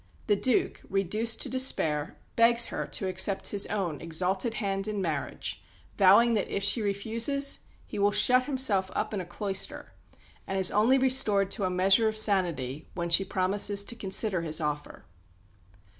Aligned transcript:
The 0.25 0.35
Duke, 0.35 0.81
reduced 0.89 1.41
to 1.41 1.47
despair, 1.49 2.17
begs 2.35 2.65
her 2.73 2.87
to 2.87 3.07
accept 3.07 3.51
his 3.51 3.67
own 3.67 4.01
exalted 4.01 4.55
hand 4.55 4.87
in 4.87 4.99
marriage, 4.99 5.63
vowing 5.95 6.33
that, 6.33 6.47
if 6.47 6.63
she 6.63 6.81
refuses, 6.81 7.59
he 7.85 7.99
will 7.99 8.09
"shut 8.11 8.45
himself 8.45 8.89
up 8.95 9.13
in 9.13 9.21
a 9.21 9.25
cloister"; 9.27 9.93
and 10.47 10.57
is 10.57 10.71
only 10.71 10.97
restored 10.97 11.51
to 11.51 11.65
a 11.65 11.69
measure 11.69 12.07
of 12.07 12.17
sanity 12.17 12.87
when 12.95 13.11
she 13.11 13.23
promises 13.23 13.83
to 13.85 13.95
consider 13.95 14.41
his 14.41 14.59
offer. 14.59 15.05